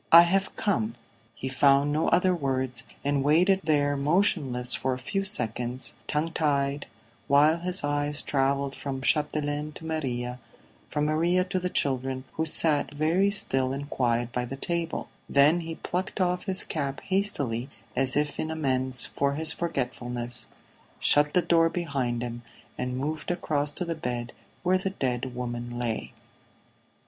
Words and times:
"I 0.11 0.23
have 0.23 0.55
come." 0.55 0.95
He 1.35 1.47
found 1.47 1.91
no 1.93 2.07
other 2.07 2.33
words, 2.35 2.85
and 3.05 3.23
waited 3.23 3.61
there 3.65 3.95
motionless 3.95 4.73
for 4.73 4.93
a 4.95 4.97
few 4.97 5.23
seconds, 5.23 5.93
tongue 6.07 6.31
tied, 6.31 6.87
while 7.27 7.59
his 7.59 7.83
eyes 7.83 8.23
travelled 8.23 8.75
from 8.75 9.01
Chapdelaine 9.03 9.73
to 9.73 9.85
Maria, 9.85 10.39
from 10.89 11.05
Maria 11.05 11.43
to 11.43 11.59
the 11.59 11.69
children 11.69 12.23
who 12.33 12.45
sat 12.45 12.91
very 12.95 13.29
still 13.29 13.73
and 13.73 13.91
quiet 13.91 14.31
by 14.31 14.43
the 14.43 14.55
table; 14.57 15.07
then 15.29 15.59
he 15.59 15.75
plucked 15.75 16.19
off 16.19 16.45
his 16.45 16.63
cap 16.63 17.01
hastily, 17.01 17.69
as 17.95 18.17
if 18.17 18.39
in 18.39 18.49
amends 18.49 19.05
for 19.05 19.33
his 19.33 19.51
forgetfulness, 19.51 20.47
shut 20.99 21.35
the 21.35 21.43
door 21.43 21.69
behind 21.69 22.23
him 22.23 22.41
and 22.75 22.97
moved 22.97 23.29
across 23.29 23.69
to 23.69 23.85
the 23.85 23.93
bed 23.93 24.33
where 24.63 24.79
the 24.79 24.89
dead 24.89 25.35
woman 25.35 25.77
lay. 25.77 26.11